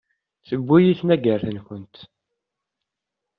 Tewwet-iyi 0.47 0.93
tmagart-nkent. 0.99 1.95